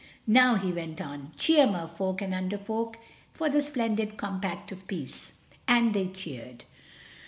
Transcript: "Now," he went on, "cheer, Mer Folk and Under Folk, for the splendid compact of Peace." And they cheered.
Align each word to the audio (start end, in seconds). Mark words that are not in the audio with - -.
"Now," 0.25 0.55
he 0.55 0.71
went 0.71 0.99
on, 0.99 1.31
"cheer, 1.37 1.67
Mer 1.67 1.87
Folk 1.87 2.23
and 2.23 2.33
Under 2.33 2.57
Folk, 2.57 2.97
for 3.33 3.51
the 3.51 3.61
splendid 3.61 4.17
compact 4.17 4.71
of 4.71 4.87
Peace." 4.87 5.31
And 5.67 5.93
they 5.93 6.07
cheered. 6.07 6.63